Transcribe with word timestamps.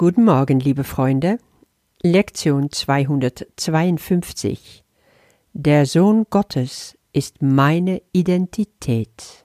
Guten 0.00 0.24
Morgen, 0.24 0.60
liebe 0.60 0.82
Freunde. 0.82 1.38
Lektion 2.02 2.72
252. 2.72 4.82
Der 5.52 5.84
Sohn 5.84 6.24
Gottes 6.30 6.96
ist 7.12 7.42
meine 7.42 8.00
Identität. 8.10 9.44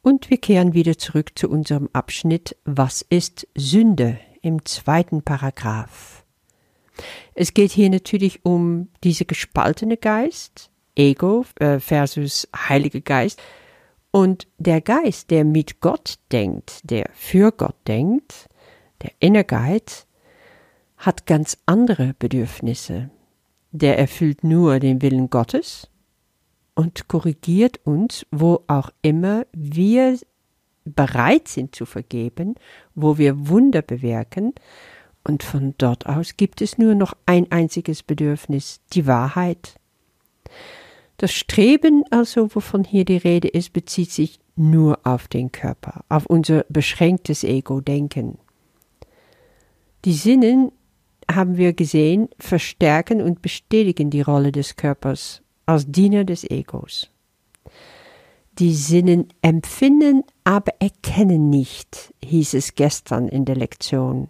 Und 0.00 0.30
wir 0.30 0.38
kehren 0.38 0.74
wieder 0.74 0.96
zurück 0.96 1.36
zu 1.36 1.50
unserem 1.50 1.88
Abschnitt 1.92 2.56
Was 2.64 3.02
ist 3.02 3.48
Sünde 3.56 4.20
im 4.42 4.64
zweiten 4.64 5.22
Paragraph. 5.22 6.24
Es 7.34 7.52
geht 7.52 7.72
hier 7.72 7.90
natürlich 7.90 8.44
um 8.44 8.90
diese 9.02 9.24
gespaltene 9.24 9.96
Geist, 9.96 10.70
Ego 10.94 11.44
äh, 11.56 11.80
versus 11.80 12.46
Heilige 12.54 13.00
Geist, 13.00 13.42
und 14.12 14.46
der 14.58 14.80
Geist, 14.80 15.32
der 15.32 15.44
mit 15.44 15.80
Gott 15.80 16.20
denkt, 16.30 16.78
der 16.84 17.10
für 17.12 17.50
Gott 17.50 17.74
denkt, 17.88 18.46
der 19.02 19.12
Inner 19.18 19.44
Guide 19.44 19.92
hat 20.96 21.26
ganz 21.26 21.56
andere 21.66 22.14
Bedürfnisse. 22.18 23.10
Der 23.72 23.98
erfüllt 23.98 24.44
nur 24.44 24.78
den 24.80 25.00
Willen 25.00 25.30
Gottes 25.30 25.88
und 26.74 27.08
korrigiert 27.08 27.80
uns, 27.84 28.26
wo 28.30 28.64
auch 28.66 28.90
immer 29.02 29.46
wir 29.52 30.18
bereit 30.84 31.48
sind 31.48 31.74
zu 31.74 31.86
vergeben, 31.86 32.54
wo 32.94 33.18
wir 33.18 33.48
Wunder 33.48 33.82
bewirken, 33.82 34.54
und 35.22 35.42
von 35.42 35.74
dort 35.76 36.06
aus 36.06 36.36
gibt 36.38 36.62
es 36.62 36.78
nur 36.78 36.94
noch 36.94 37.12
ein 37.26 37.52
einziges 37.52 38.02
Bedürfnis, 38.02 38.80
die 38.94 39.06
Wahrheit. 39.06 39.78
Das 41.18 41.32
Streben 41.32 42.04
also, 42.10 42.54
wovon 42.54 42.84
hier 42.84 43.04
die 43.04 43.18
Rede 43.18 43.48
ist, 43.48 43.74
bezieht 43.74 44.10
sich 44.10 44.40
nur 44.56 44.98
auf 45.04 45.28
den 45.28 45.52
Körper, 45.52 46.04
auf 46.08 46.24
unser 46.24 46.64
beschränktes 46.70 47.44
Ego-Denken. 47.44 48.38
Die 50.04 50.14
Sinnen, 50.14 50.72
haben 51.30 51.56
wir 51.56 51.74
gesehen, 51.74 52.28
verstärken 52.38 53.20
und 53.20 53.42
bestätigen 53.42 54.10
die 54.10 54.22
Rolle 54.22 54.50
des 54.50 54.76
Körpers 54.76 55.42
als 55.66 55.86
Diener 55.86 56.24
des 56.24 56.42
Egos. 56.44 57.10
Die 58.58 58.74
Sinnen 58.74 59.28
empfinden, 59.42 60.24
aber 60.44 60.72
erkennen 60.80 61.50
nicht, 61.50 62.12
hieß 62.24 62.54
es 62.54 62.74
gestern 62.74 63.28
in 63.28 63.44
der 63.44 63.56
Lektion. 63.56 64.28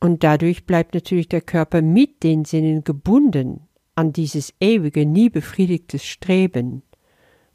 Und 0.00 0.24
dadurch 0.24 0.66
bleibt 0.66 0.94
natürlich 0.94 1.28
der 1.28 1.42
Körper 1.42 1.82
mit 1.82 2.22
den 2.22 2.44
Sinnen 2.44 2.82
gebunden 2.82 3.68
an 3.94 4.12
dieses 4.12 4.54
ewige, 4.58 5.04
nie 5.04 5.28
befriedigtes 5.28 6.04
Streben, 6.04 6.82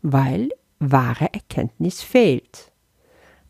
weil 0.02 0.50
wahre 0.80 1.34
Erkenntnis 1.34 2.02
fehlt. 2.02 2.72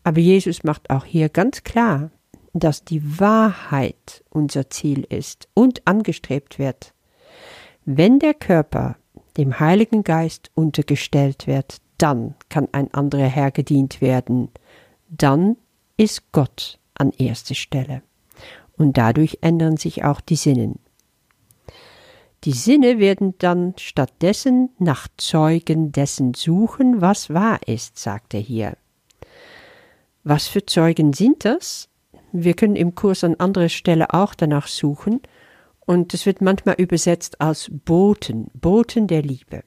Aber 0.02 0.20
Jesus 0.20 0.64
macht 0.64 0.90
auch 0.90 1.04
hier 1.04 1.28
ganz 1.28 1.62
klar, 1.62 2.10
dass 2.52 2.84
die 2.84 3.20
Wahrheit 3.20 4.24
unser 4.30 4.70
Ziel 4.70 5.04
ist 5.08 5.48
und 5.54 5.86
angestrebt 5.86 6.58
wird. 6.58 6.92
Wenn 7.84 8.18
der 8.18 8.34
Körper 8.34 8.96
dem 9.36 9.60
Heiligen 9.60 10.04
Geist 10.04 10.50
untergestellt 10.54 11.46
wird, 11.46 11.78
dann 11.96 12.34
kann 12.48 12.68
ein 12.72 12.92
anderer 12.92 13.26
Herr 13.26 13.50
gedient 13.50 14.00
werden. 14.00 14.50
Dann 15.08 15.56
ist 15.96 16.32
Gott 16.32 16.78
an 16.94 17.12
erster 17.12 17.54
Stelle. 17.54 18.02
Und 18.76 18.96
dadurch 18.96 19.38
ändern 19.40 19.76
sich 19.76 20.04
auch 20.04 20.20
die 20.20 20.36
Sinnen. 20.36 20.78
Die 22.44 22.52
Sinne 22.52 23.00
werden 23.00 23.34
dann 23.38 23.74
stattdessen 23.78 24.70
nach 24.78 25.08
Zeugen 25.16 25.90
dessen 25.90 26.34
suchen, 26.34 27.00
was 27.00 27.30
wahr 27.30 27.58
ist, 27.66 27.98
sagt 27.98 28.34
er 28.34 28.40
hier. 28.40 28.76
Was 30.22 30.46
für 30.46 30.64
Zeugen 30.64 31.12
sind 31.12 31.44
das? 31.44 31.87
Wir 32.32 32.54
können 32.54 32.76
im 32.76 32.94
Kurs 32.94 33.24
an 33.24 33.36
anderer 33.36 33.68
Stelle 33.68 34.12
auch 34.12 34.34
danach 34.34 34.66
suchen 34.66 35.20
und 35.86 36.12
es 36.12 36.26
wird 36.26 36.42
manchmal 36.42 36.74
übersetzt 36.76 37.40
als 37.40 37.70
Boten, 37.70 38.48
Boten 38.52 39.06
der 39.06 39.22
Liebe. 39.22 39.62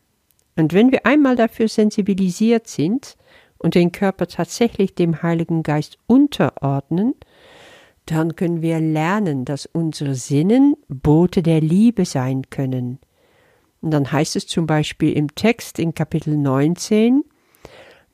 Und 0.55 0.73
wenn 0.73 0.91
wir 0.91 1.05
einmal 1.05 1.35
dafür 1.35 1.67
sensibilisiert 1.67 2.67
sind 2.67 3.17
und 3.57 3.73
den 3.73 3.91
Körper 3.91 4.27
tatsächlich 4.27 4.93
dem 4.93 5.23
Heiligen 5.23 5.63
Geist 5.63 5.97
unterordnen, 6.05 7.15
dann 8.05 8.35
können 8.35 8.61
wir 8.61 8.79
lernen, 8.79 9.45
dass 9.45 9.65
unsere 9.65 10.15
Sinnen 10.15 10.75
Bote 10.87 11.41
der 11.41 11.61
Liebe 11.61 12.05
sein 12.05 12.49
können. 12.49 12.99
Und 13.81 13.91
dann 13.91 14.11
heißt 14.11 14.35
es 14.35 14.45
zum 14.45 14.67
Beispiel 14.67 15.13
im 15.13 15.33
Text 15.33 15.79
in 15.79 15.95
Kapitel 15.95 16.37
19, 16.37 17.23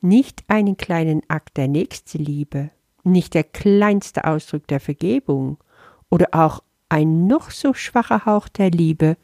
nicht 0.00 0.44
einen 0.48 0.76
kleinen 0.76 1.22
Akt 1.28 1.56
der 1.56 1.68
Nächstenliebe, 1.68 2.70
nicht 3.04 3.34
der 3.34 3.44
kleinste 3.44 4.24
Ausdruck 4.24 4.66
der 4.66 4.80
Vergebung 4.80 5.58
oder 6.10 6.28
auch 6.32 6.62
ein 6.88 7.26
noch 7.26 7.50
so 7.50 7.74
schwacher 7.74 8.24
Hauch 8.26 8.48
der 8.48 8.70
Liebe 8.70 9.16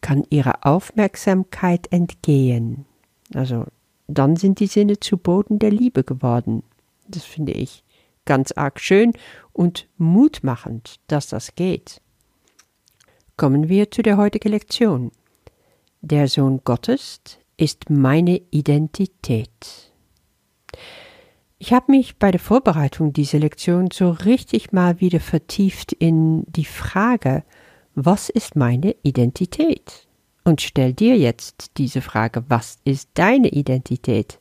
kann 0.00 0.24
ihrer 0.30 0.66
Aufmerksamkeit 0.66 1.92
entgehen. 1.92 2.86
Also 3.34 3.66
dann 4.06 4.36
sind 4.36 4.60
die 4.60 4.66
Sinne 4.66 4.98
zu 4.98 5.16
Boden 5.16 5.58
der 5.58 5.70
Liebe 5.70 6.04
geworden. 6.04 6.62
Das 7.08 7.24
finde 7.24 7.52
ich 7.52 7.84
ganz 8.24 8.52
arg 8.52 8.80
schön 8.80 9.12
und 9.52 9.88
mutmachend, 9.98 11.00
dass 11.06 11.28
das 11.28 11.54
geht. 11.54 12.00
Kommen 13.36 13.68
wir 13.68 13.90
zu 13.90 14.02
der 14.02 14.16
heutigen 14.16 14.50
Lektion. 14.50 15.10
Der 16.00 16.28
Sohn 16.28 16.60
Gottes 16.64 17.20
ist 17.56 17.90
meine 17.90 18.40
Identität. 18.50 19.89
Ich 21.62 21.74
habe 21.74 21.92
mich 21.92 22.16
bei 22.16 22.30
der 22.30 22.40
Vorbereitung 22.40 23.12
dieser 23.12 23.38
Lektion 23.38 23.90
so 23.92 24.12
richtig 24.12 24.72
mal 24.72 24.98
wieder 24.98 25.20
vertieft 25.20 25.92
in 25.92 26.42
die 26.46 26.64
Frage, 26.64 27.44
was 27.94 28.30
ist 28.30 28.56
meine 28.56 28.96
Identität? 29.02 30.08
Und 30.42 30.62
stell 30.62 30.94
dir 30.94 31.18
jetzt 31.18 31.72
diese 31.76 32.00
Frage, 32.00 32.44
was 32.48 32.78
ist 32.84 33.10
deine 33.12 33.48
Identität? 33.48 34.40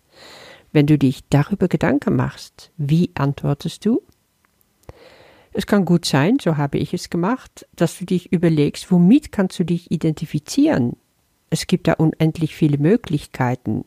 Wenn 0.72 0.88
du 0.88 0.98
dich 0.98 1.28
darüber 1.30 1.68
Gedanken 1.68 2.16
machst, 2.16 2.72
wie 2.78 3.12
antwortest 3.16 3.86
du? 3.86 4.02
Es 5.52 5.68
kann 5.68 5.84
gut 5.84 6.06
sein, 6.06 6.38
so 6.40 6.56
habe 6.56 6.78
ich 6.78 6.94
es 6.94 7.10
gemacht, 7.10 7.68
dass 7.76 8.00
du 8.00 8.06
dich 8.06 8.32
überlegst, 8.32 8.94
womit 8.94 9.34
kannst 9.34 9.60
du 9.60 9.66
dich 9.66 9.92
identifizieren? 9.92 10.96
Es 11.50 11.68
gibt 11.68 11.90
da 11.90 11.94
unendlich 11.94 12.56
viele 12.56 12.78
Möglichkeiten. 12.78 13.84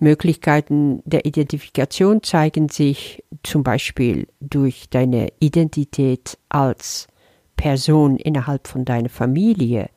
Möglichkeiten 0.00 1.02
der 1.04 1.26
Identifikation 1.26 2.22
zeigen 2.22 2.68
sich 2.68 3.24
zum 3.42 3.62
Beispiel 3.62 4.28
durch 4.40 4.88
deine 4.90 5.28
Identität 5.40 6.38
als 6.48 7.08
Person 7.56 8.16
innerhalb 8.16 8.68
von 8.68 8.84
deiner 8.84 9.08
Familie, 9.08 9.90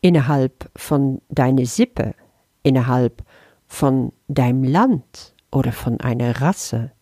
innerhalb 0.00 0.70
von 0.76 1.20
deiner 1.28 1.66
Sippe, 1.66 2.14
innerhalb 2.62 3.24
von 3.66 4.12
deinem 4.28 4.62
Land 4.62 5.34
oder 5.50 5.72
von 5.72 6.00
einer 6.00 6.40
Rasse, 6.40 6.92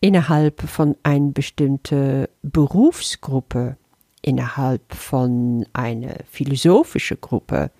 innerhalb 0.00 0.60
von 0.60 0.96
einer 1.02 1.32
bestimmten 1.32 2.26
Berufsgruppe, 2.42 3.76
innerhalb 4.20 4.94
von 4.94 5.64
einer 5.72 6.16
philosophischen 6.30 7.20
Gruppe, 7.20 7.70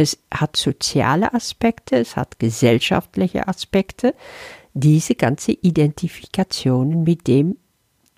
es 0.00 0.18
hat 0.32 0.56
soziale 0.56 1.34
Aspekte, 1.34 1.96
es 1.96 2.16
hat 2.16 2.38
gesellschaftliche 2.38 3.46
Aspekte. 3.46 4.14
Diese 4.72 5.14
ganze 5.14 5.52
Identifikation 5.52 7.04
mit 7.04 7.26
dem, 7.26 7.58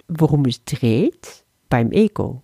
worum 0.07 0.45
es 0.45 0.65
dreht, 0.65 1.43
beim 1.69 1.91
Ego. 1.91 2.43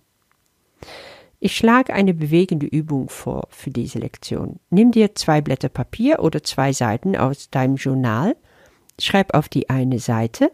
Ich 1.39 1.55
schlage 1.55 1.93
eine 1.93 2.13
bewegende 2.13 2.65
Übung 2.65 3.07
vor 3.07 3.47
für 3.49 3.69
diese 3.69 3.99
Lektion. 3.99 4.59
Nimm 4.71 4.91
dir 4.91 5.15
zwei 5.15 5.39
Blätter 5.39 5.69
Papier 5.69 6.19
oder 6.19 6.43
zwei 6.43 6.73
Seiten 6.73 7.15
aus 7.15 7.49
deinem 7.49 7.77
Journal, 7.77 8.35
schreib 8.99 9.33
auf 9.33 9.47
die 9.47 9.69
eine 9.69 9.99
Seite 9.99 10.51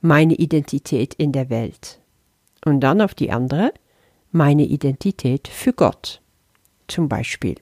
meine 0.00 0.36
Identität 0.36 1.12
in 1.12 1.32
der 1.32 1.50
Welt 1.50 2.00
und 2.64 2.80
dann 2.80 3.02
auf 3.02 3.14
die 3.14 3.30
andere 3.30 3.74
meine 4.32 4.64
Identität 4.64 5.46
für 5.46 5.74
Gott. 5.74 6.22
Zum 6.88 7.10
Beispiel 7.10 7.56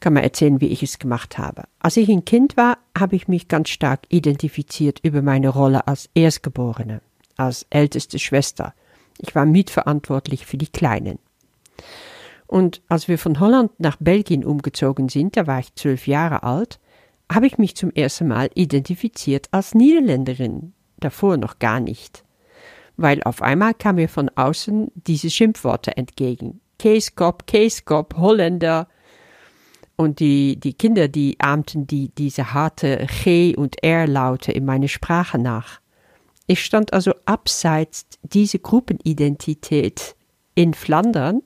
kann 0.00 0.12
man 0.12 0.22
erzählen, 0.22 0.60
wie 0.60 0.68
ich 0.68 0.82
es 0.82 0.98
gemacht 0.98 1.38
habe. 1.38 1.64
Als 1.78 1.96
ich 1.96 2.08
ein 2.10 2.24
Kind 2.24 2.56
war, 2.56 2.78
habe 2.98 3.16
ich 3.16 3.28
mich 3.28 3.48
ganz 3.48 3.70
stark 3.70 4.00
identifiziert 4.10 5.00
über 5.02 5.22
meine 5.22 5.48
Rolle 5.48 5.86
als 5.86 6.10
Erstgeborene, 6.14 7.00
als 7.36 7.66
älteste 7.70 8.18
Schwester. 8.18 8.74
Ich 9.18 9.34
war 9.34 9.46
mitverantwortlich 9.46 10.46
für 10.46 10.58
die 10.58 10.66
Kleinen. 10.68 11.18
Und 12.46 12.82
als 12.88 13.08
wir 13.08 13.18
von 13.18 13.40
Holland 13.40 13.72
nach 13.78 13.96
Belgien 13.98 14.44
umgezogen 14.44 15.08
sind, 15.08 15.36
da 15.36 15.46
war 15.46 15.60
ich 15.60 15.74
zwölf 15.74 16.06
Jahre 16.06 16.42
alt, 16.42 16.78
habe 17.32 17.46
ich 17.46 17.58
mich 17.58 17.74
zum 17.74 17.90
ersten 17.90 18.28
Mal 18.28 18.50
identifiziert 18.54 19.48
als 19.50 19.74
Niederländerin, 19.74 20.74
davor 20.98 21.36
noch 21.36 21.58
gar 21.58 21.80
nicht. 21.80 22.24
Weil 22.96 23.22
auf 23.22 23.42
einmal 23.42 23.74
kam 23.74 23.96
mir 23.96 24.08
von 24.08 24.28
außen 24.28 24.92
diese 24.94 25.30
Schimpfworte 25.30 25.96
entgegen. 25.96 26.60
Keeskop, 26.78 27.46
Keeskop, 27.46 28.16
Holländer, 28.16 28.88
und 29.96 30.20
die, 30.20 30.56
die 30.56 30.74
Kinder, 30.74 31.08
die 31.08 31.38
ahmten 31.38 31.86
die, 31.86 32.10
diese 32.16 32.52
harte 32.52 33.06
G- 33.22 33.56
und 33.56 33.82
R-Laute 33.82 34.52
in 34.52 34.64
meine 34.64 34.88
Sprache 34.88 35.38
nach. 35.38 35.80
Ich 36.46 36.64
stand 36.64 36.92
also 36.92 37.12
abseits 37.24 38.06
dieser 38.22 38.58
Gruppenidentität 38.58 40.14
in 40.54 40.74
Flandern. 40.74 41.42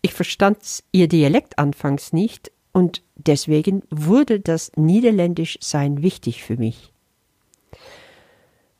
Ich 0.00 0.14
verstand 0.14 0.58
ihr 0.92 1.08
Dialekt 1.08 1.58
anfangs 1.58 2.12
nicht 2.12 2.50
und 2.72 3.02
deswegen 3.16 3.82
wurde 3.90 4.40
das 4.40 4.72
Niederländischsein 4.76 6.02
wichtig 6.02 6.42
für 6.42 6.56
mich. 6.56 6.92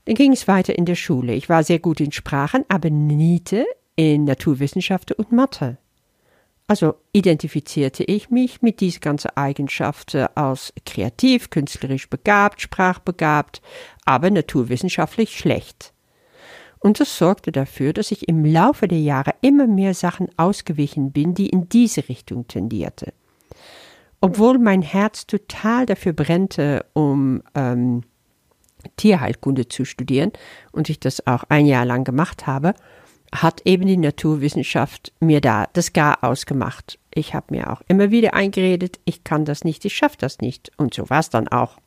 Dann 0.04 0.14
ging 0.14 0.32
es 0.32 0.48
weiter 0.48 0.78
in 0.78 0.86
der 0.86 0.94
Schule. 0.94 1.34
Ich 1.34 1.48
war 1.50 1.62
sehr 1.62 1.80
gut 1.80 2.00
in 2.00 2.12
Sprachen, 2.12 2.64
aber 2.68 2.88
niete 2.88 3.66
in 3.96 4.24
Naturwissenschaften 4.24 5.16
und 5.16 5.32
Mathe. 5.32 5.76
Also 6.68 6.96
identifizierte 7.14 8.04
ich 8.04 8.28
mich 8.28 8.60
mit 8.60 8.80
diesen 8.80 9.00
ganzen 9.00 9.30
Eigenschaften 9.34 10.26
als 10.34 10.74
kreativ, 10.84 11.48
künstlerisch 11.48 12.10
begabt, 12.10 12.60
sprachbegabt, 12.60 13.62
aber 14.04 14.30
naturwissenschaftlich 14.30 15.36
schlecht. 15.36 15.94
Und 16.78 17.00
das 17.00 17.16
sorgte 17.16 17.52
dafür, 17.52 17.94
dass 17.94 18.12
ich 18.12 18.28
im 18.28 18.44
Laufe 18.44 18.86
der 18.86 19.00
Jahre 19.00 19.32
immer 19.40 19.66
mehr 19.66 19.94
Sachen 19.94 20.28
ausgewichen 20.36 21.10
bin, 21.10 21.34
die 21.34 21.48
in 21.48 21.70
diese 21.70 22.06
Richtung 22.08 22.46
tendierte. 22.46 23.14
Obwohl 24.20 24.58
mein 24.58 24.82
Herz 24.82 25.26
total 25.26 25.86
dafür 25.86 26.12
brennte, 26.12 26.84
um 26.92 27.42
ähm, 27.54 28.02
Tierheilkunde 28.96 29.68
zu 29.68 29.86
studieren 29.86 30.32
und 30.70 30.90
ich 30.90 31.00
das 31.00 31.26
auch 31.26 31.44
ein 31.48 31.64
Jahr 31.64 31.86
lang 31.86 32.04
gemacht 32.04 32.46
habe, 32.46 32.74
hat 33.32 33.62
eben 33.64 33.86
die 33.86 33.96
Naturwissenschaft 33.96 35.12
mir 35.20 35.40
da 35.40 35.66
das 35.72 35.92
Gar 35.92 36.24
ausgemacht. 36.24 36.98
Ich 37.12 37.34
habe 37.34 37.54
mir 37.54 37.72
auch 37.72 37.82
immer 37.88 38.10
wieder 38.10 38.34
eingeredet, 38.34 39.00
ich 39.04 39.24
kann 39.24 39.44
das 39.44 39.64
nicht, 39.64 39.84
ich 39.84 39.96
schaffe 39.96 40.16
das 40.18 40.38
nicht. 40.38 40.70
Und 40.76 40.94
so 40.94 41.08
war 41.10 41.20
es 41.20 41.30
dann 41.30 41.48
auch. 41.48 41.78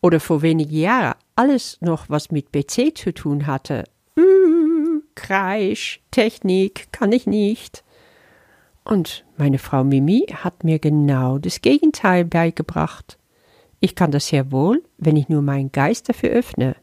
Oder 0.00 0.20
vor 0.20 0.42
wenigen 0.42 0.74
Jahren 0.74 1.14
alles 1.36 1.78
noch, 1.80 2.08
was 2.08 2.30
mit 2.30 2.52
BC 2.52 2.96
zu 2.96 3.12
tun 3.12 3.46
hatte. 3.46 3.84
Kreisch, 5.14 6.00
Technik, 6.10 6.92
kann 6.92 7.12
ich 7.12 7.26
nicht. 7.26 7.84
Und 8.84 9.24
meine 9.36 9.58
Frau 9.58 9.82
Mimi 9.82 10.26
hat 10.32 10.62
mir 10.62 10.78
genau 10.78 11.38
das 11.38 11.62
Gegenteil 11.62 12.24
beigebracht. 12.24 13.18
Ich 13.80 13.94
kann 13.94 14.10
das 14.10 14.28
sehr 14.28 14.52
wohl, 14.52 14.82
wenn 14.98 15.16
ich 15.16 15.28
nur 15.28 15.42
meinen 15.42 15.72
Geist 15.72 16.08
dafür 16.08 16.30
öffne. 16.30 16.76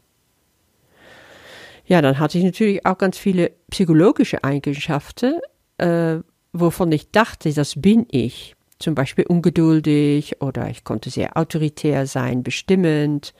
Ja, 1.86 2.00
dann 2.00 2.18
hatte 2.18 2.38
ich 2.38 2.44
natürlich 2.44 2.86
auch 2.86 2.98
ganz 2.98 3.18
viele 3.18 3.52
psychologische 3.70 4.44
Eigenschaften, 4.44 5.40
äh, 5.78 6.18
wovon 6.52 6.92
ich 6.92 7.10
dachte, 7.10 7.52
das 7.52 7.80
bin 7.80 8.06
ich. 8.10 8.54
Zum 8.78 8.94
Beispiel 8.94 9.26
ungeduldig 9.26 10.42
oder 10.42 10.68
ich 10.68 10.82
konnte 10.84 11.10
sehr 11.10 11.36
autoritär 11.36 12.06
sein, 12.06 12.42
bestimmend, 12.42 13.32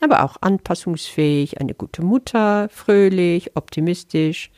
aber 0.00 0.24
auch 0.24 0.36
anpassungsfähig, 0.40 1.60
eine 1.60 1.74
gute 1.74 2.02
Mutter, 2.02 2.68
fröhlich, 2.70 3.56
optimistisch. 3.56 4.50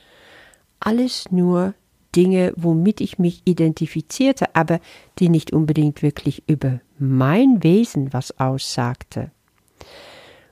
Alles 0.80 1.30
nur 1.30 1.74
Dinge, 2.16 2.52
womit 2.56 3.00
ich 3.00 3.18
mich 3.18 3.42
identifizierte, 3.44 4.54
aber 4.54 4.80
die 5.18 5.28
nicht 5.28 5.52
unbedingt 5.52 6.02
wirklich 6.02 6.42
über 6.46 6.80
mein 6.98 7.62
Wesen 7.62 8.12
was 8.12 8.38
aussagte. 8.38 9.30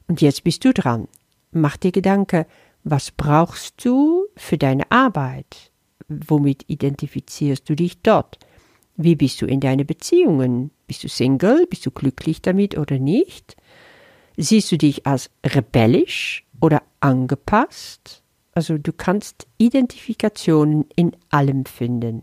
Und 0.06 0.20
jetzt 0.20 0.44
bist 0.44 0.64
du 0.64 0.72
dran. 0.72 1.08
Mach 1.50 1.76
dir 1.76 1.92
Gedanken, 1.92 2.44
was 2.90 3.10
brauchst 3.10 3.84
du 3.84 4.26
für 4.36 4.58
deine 4.58 4.90
Arbeit? 4.90 5.70
Womit 6.08 6.64
identifizierst 6.68 7.68
du 7.68 7.74
dich 7.74 8.00
dort? 8.02 8.38
Wie 8.96 9.14
bist 9.14 9.42
du 9.42 9.46
in 9.46 9.60
deine 9.60 9.84
Beziehungen? 9.84 10.70
Bist 10.86 11.04
du 11.04 11.08
Single? 11.08 11.66
Bist 11.66 11.84
du 11.86 11.90
glücklich 11.90 12.40
damit 12.42 12.78
oder 12.78 12.98
nicht? 12.98 13.56
Siehst 14.36 14.72
du 14.72 14.78
dich 14.78 15.06
als 15.06 15.30
rebellisch 15.44 16.46
oder 16.60 16.82
angepasst? 17.00 18.22
Also 18.52 18.78
du 18.78 18.92
kannst 18.92 19.46
Identifikationen 19.58 20.86
in 20.96 21.14
allem 21.30 21.64
finden. 21.64 22.22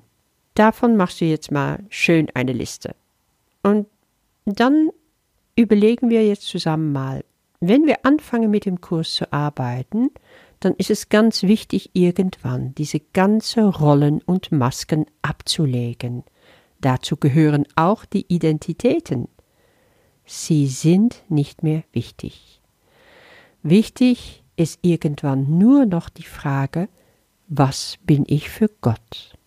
Davon 0.56 0.98
machst 0.98 1.22
du 1.22 1.26
jetzt 1.26 1.52
mal 1.52 1.84
schön 1.90 2.30
eine 2.34 2.54
Liste. 2.54 2.96
Und 3.62 3.88
dann 4.46 4.90
überlegen 5.56 6.10
wir 6.10 6.26
jetzt 6.26 6.48
zusammen 6.48 6.92
mal, 6.92 7.24
wenn 7.60 7.86
wir 7.86 8.06
anfangen 8.06 8.52
mit 8.52 8.66
dem 8.66 8.82
Kurs 8.82 9.14
zu 9.14 9.32
arbeiten, 9.32 10.12
dann 10.60 10.74
ist 10.76 10.90
es 10.90 11.10
ganz 11.10 11.44
wichtig, 11.44 11.92
irgendwann 11.94 12.74
diese 12.76 13.00
ganze 13.00 13.64
Rollen 13.64 14.22
und 14.22 14.52
Masken 14.52 15.06
abzulegen. 15.22 16.24
Dazu 16.82 17.18
gehören 17.18 17.66
auch 17.76 18.06
die 18.06 18.26
Identitäten. 18.28 19.28
Sie 20.26 20.68
sind 20.68 21.24
nicht 21.30 21.64
mehr 21.64 21.84
wichtig. 21.92 22.62
Wichtig 23.64 24.44
ist 24.56 24.80
irgendwann 24.82 25.58
nur 25.58 25.86
noch 25.86 26.10
die 26.10 26.24
Frage, 26.24 26.90
was 27.48 27.98
bin 28.04 28.24
ich 28.28 28.50
für 28.50 28.70
Gott? 28.82 29.38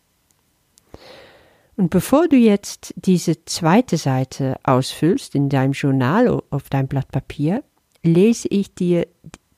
Und 1.77 1.91
bevor 1.91 2.27
du 2.27 2.37
jetzt 2.37 2.93
diese 2.97 3.45
zweite 3.45 3.97
Seite 3.97 4.59
ausfüllst 4.65 5.37
in 5.37 5.49
deinem 5.49 5.73
Journal 5.73 6.43
auf 6.51 6.69
deinem 6.69 6.89
Blatt 6.89 7.09
Papier, 7.13 7.63
lese 8.03 8.49
ich 8.49 8.75
dir 8.75 9.07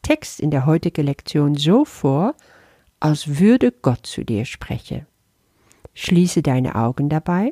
Text 0.02 0.40
in 0.40 0.50
der 0.50 0.66
heutigen 0.66 1.06
Lektion 1.06 1.54
so 1.54 1.84
vor, 1.84 2.34
als 3.00 3.38
würde 3.38 3.72
Gott 3.72 4.06
zu 4.06 4.24
dir 4.24 4.44
sprechen. 4.44 5.06
Schließe 5.94 6.42
deine 6.42 6.74
Augen 6.74 7.08
dabei 7.08 7.50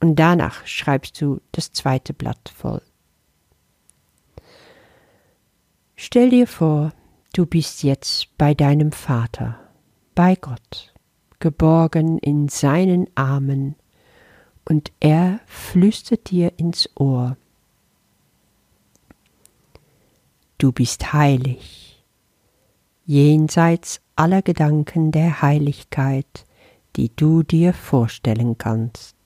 und 0.00 0.16
danach 0.16 0.66
schreibst 0.66 1.20
du 1.20 1.40
das 1.52 1.72
zweite 1.72 2.14
Blatt 2.14 2.52
voll. 2.54 2.82
Stell 5.96 6.30
dir 6.30 6.46
vor, 6.46 6.92
du 7.32 7.44
bist 7.44 7.82
jetzt 7.82 8.36
bei 8.38 8.54
deinem 8.54 8.92
Vater, 8.92 9.58
bei 10.14 10.36
Gott, 10.36 10.94
geborgen 11.40 12.18
in 12.18 12.48
seinen 12.48 13.08
Armen, 13.16 13.74
und 14.64 14.92
er 15.00 15.40
flüstert 15.46 16.30
dir 16.30 16.52
ins 16.58 16.90
Ohr, 16.94 17.36
du 20.58 20.72
bist 20.72 21.12
heilig, 21.12 22.04
jenseits 23.06 24.00
aller 24.16 24.42
Gedanken 24.42 25.12
der 25.12 25.40
Heiligkeit, 25.40 26.44
die 26.96 27.14
du 27.14 27.44
dir 27.44 27.72
vorstellen 27.72 28.58
kannst. 28.58 29.16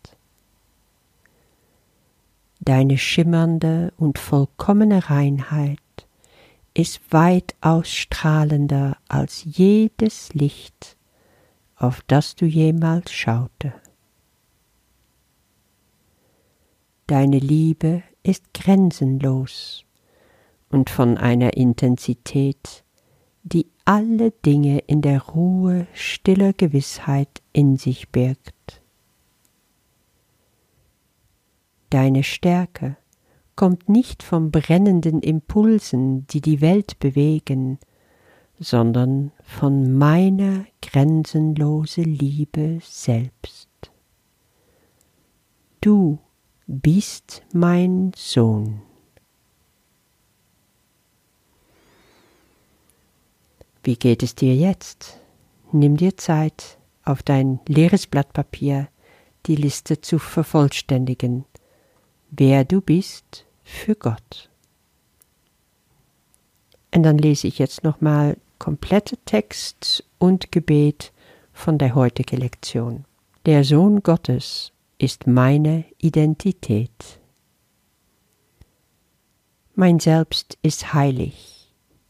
Deine 2.60 2.98
schimmernde 2.98 3.92
und 3.96 4.18
vollkommene 4.18 5.10
Reinheit 5.10 5.78
ist 6.74 7.00
weitaus 7.10 7.88
strahlender 7.88 8.98
als 9.08 9.42
jedes 9.44 10.32
Licht, 10.34 10.96
auf 11.76 12.02
das 12.06 12.36
du 12.36 12.46
jemals 12.46 13.10
schaute. 13.12 13.72
Deine 17.06 17.38
Liebe 17.38 18.02
ist 18.22 18.54
grenzenlos 18.54 19.84
und 20.72 20.90
von 20.90 21.16
einer 21.16 21.56
Intensität, 21.56 22.82
die 23.44 23.66
alle 23.84 24.30
Dinge 24.30 24.78
in 24.80 25.02
der 25.02 25.22
Ruhe 25.22 25.86
stiller 25.92 26.52
Gewissheit 26.52 27.42
in 27.52 27.76
sich 27.76 28.08
birgt. 28.08 28.80
Deine 31.90 32.24
Stärke 32.24 32.96
kommt 33.54 33.88
nicht 33.88 34.22
von 34.22 34.50
brennenden 34.50 35.20
Impulsen, 35.20 36.26
die 36.28 36.40
die 36.40 36.60
Welt 36.60 36.98
bewegen, 36.98 37.78
sondern 38.58 39.32
von 39.42 39.92
meiner 39.98 40.64
grenzenlose 40.80 42.02
Liebe 42.02 42.78
selbst. 42.82 43.68
Du 45.80 46.18
bist 46.66 47.42
mein 47.52 48.12
Sohn. 48.16 48.82
Wie 53.82 53.96
geht 53.96 54.22
es 54.22 54.34
dir 54.34 54.54
jetzt? 54.54 55.18
Nimm 55.72 55.96
dir 55.96 56.16
Zeit, 56.16 56.78
auf 57.04 57.22
dein 57.22 57.58
leeres 57.66 58.06
Blatt 58.06 58.32
Papier 58.32 58.88
die 59.46 59.56
Liste 59.56 60.00
zu 60.00 60.20
vervollständigen, 60.20 61.44
wer 62.30 62.64
du 62.64 62.80
bist 62.80 63.44
für 63.64 63.96
Gott. 63.96 64.50
Und 66.94 67.02
dann 67.02 67.18
lese 67.18 67.48
ich 67.48 67.58
jetzt 67.58 67.82
nochmal 67.82 68.36
komplette 68.58 69.16
Text 69.24 70.04
und 70.18 70.52
Gebet 70.52 71.12
von 71.52 71.78
der 71.78 71.96
heutigen 71.96 72.38
Lektion. 72.38 73.04
Der 73.46 73.64
Sohn 73.64 74.04
Gottes 74.04 74.72
ist 74.98 75.26
meine 75.26 75.84
Identität. 75.98 77.18
Mein 79.74 79.98
Selbst 79.98 80.56
ist 80.62 80.94
heilig 80.94 81.51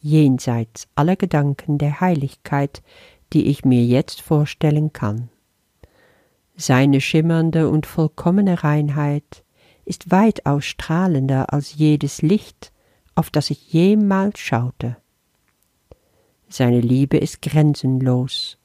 jenseits 0.03 0.89
aller 0.95 1.17
Gedanken 1.17 1.79
der 1.79 2.01
Heiligkeit, 2.01 2.83
die 3.33 3.47
ich 3.47 3.65
mir 3.65 3.85
jetzt 3.85 4.21
vorstellen 4.21 4.93
kann. 4.93 5.31
Seine 6.55 7.01
schimmernde 7.01 7.69
und 7.71 7.87
vollkommene 7.87 8.63
Reinheit 8.63 9.45
ist 9.85 10.11
weitaus 10.11 10.65
strahlender 10.65 11.53
als 11.53 11.75
jedes 11.75 12.23
Licht, 12.23 12.73
auf 13.15 13.31
das 13.31 13.51
ich 13.51 13.73
jemals 13.73 14.39
schaute. 14.39 14.97
Seine 16.49 16.81
Liebe 16.81 17.17
ist 17.17 17.41
grenzenlos 17.41 18.59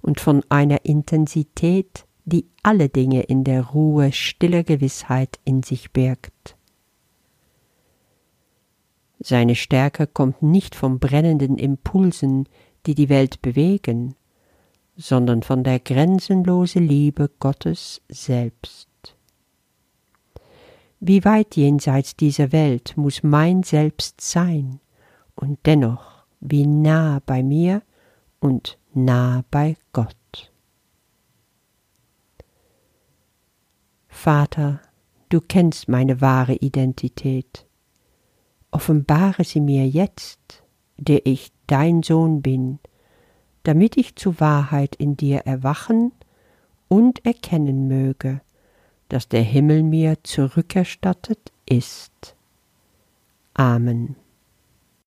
und 0.00 0.20
von 0.20 0.42
einer 0.48 0.84
Intensität, 0.84 2.06
die 2.24 2.46
alle 2.62 2.88
Dinge 2.88 3.22
in 3.22 3.44
der 3.44 3.66
Ruhe 3.66 4.12
stiller 4.12 4.64
Gewissheit 4.64 5.38
in 5.44 5.62
sich 5.62 5.92
birgt. 5.92 6.56
Seine 9.26 9.54
Stärke 9.54 10.06
kommt 10.06 10.42
nicht 10.42 10.74
von 10.74 10.98
brennenden 10.98 11.56
Impulsen, 11.56 12.46
die 12.84 12.94
die 12.94 13.08
Welt 13.08 13.40
bewegen, 13.40 14.16
sondern 14.98 15.42
von 15.42 15.64
der 15.64 15.80
grenzenlosen 15.80 16.86
Liebe 16.86 17.30
Gottes 17.40 18.02
selbst. 18.10 19.16
Wie 21.00 21.24
weit 21.24 21.56
jenseits 21.56 22.16
dieser 22.16 22.52
Welt 22.52 22.98
muss 22.98 23.22
mein 23.22 23.62
Selbst 23.62 24.20
sein, 24.20 24.80
und 25.34 25.58
dennoch 25.64 26.26
wie 26.40 26.66
nah 26.66 27.22
bei 27.24 27.42
mir 27.42 27.80
und 28.40 28.78
nah 28.92 29.42
bei 29.50 29.78
Gott. 29.94 30.52
Vater, 34.06 34.82
du 35.30 35.40
kennst 35.40 35.88
meine 35.88 36.20
wahre 36.20 36.56
Identität. 36.56 37.66
Offenbare 38.74 39.44
sie 39.44 39.60
mir 39.60 39.86
jetzt, 39.86 40.64
der 40.96 41.26
ich 41.26 41.52
dein 41.68 42.02
Sohn 42.02 42.42
bin, 42.42 42.80
damit 43.62 43.96
ich 43.96 44.16
zu 44.16 44.40
Wahrheit 44.40 44.96
in 44.96 45.16
dir 45.16 45.42
erwachen 45.46 46.10
und 46.88 47.24
erkennen 47.24 47.86
möge, 47.86 48.40
dass 49.08 49.28
der 49.28 49.42
Himmel 49.42 49.84
mir 49.84 50.16
zurückerstattet 50.24 51.52
ist. 51.66 52.34
Amen. 53.54 54.16